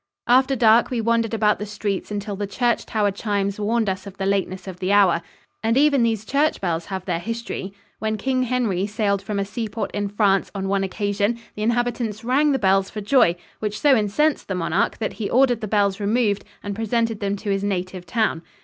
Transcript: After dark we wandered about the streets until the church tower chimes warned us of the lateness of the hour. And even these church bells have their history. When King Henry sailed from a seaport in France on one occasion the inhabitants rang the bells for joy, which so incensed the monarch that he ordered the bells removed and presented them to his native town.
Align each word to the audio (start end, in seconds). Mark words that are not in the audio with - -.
After 0.25 0.55
dark 0.55 0.89
we 0.89 0.99
wandered 0.99 1.35
about 1.35 1.59
the 1.59 1.65
streets 1.67 2.09
until 2.09 2.35
the 2.35 2.47
church 2.47 2.87
tower 2.87 3.11
chimes 3.11 3.59
warned 3.59 3.87
us 3.87 4.07
of 4.07 4.17
the 4.17 4.25
lateness 4.25 4.65
of 4.67 4.79
the 4.79 4.91
hour. 4.91 5.21
And 5.61 5.77
even 5.77 6.01
these 6.01 6.25
church 6.25 6.59
bells 6.59 6.87
have 6.87 7.05
their 7.05 7.19
history. 7.19 7.71
When 7.99 8.17
King 8.17 8.41
Henry 8.41 8.87
sailed 8.87 9.21
from 9.21 9.37
a 9.37 9.45
seaport 9.45 9.91
in 9.91 10.07
France 10.09 10.49
on 10.55 10.67
one 10.67 10.83
occasion 10.83 11.37
the 11.53 11.61
inhabitants 11.61 12.23
rang 12.23 12.51
the 12.51 12.57
bells 12.57 12.89
for 12.89 12.99
joy, 12.99 13.35
which 13.59 13.79
so 13.79 13.95
incensed 13.95 14.47
the 14.47 14.55
monarch 14.55 14.97
that 14.97 15.13
he 15.13 15.29
ordered 15.29 15.61
the 15.61 15.67
bells 15.67 15.99
removed 15.99 16.43
and 16.63 16.73
presented 16.75 17.19
them 17.19 17.35
to 17.35 17.51
his 17.51 17.63
native 17.63 18.07
town. 18.07 18.41